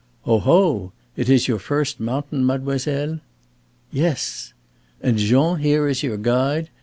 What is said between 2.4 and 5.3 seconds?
mademoiselle?" "Yes." "And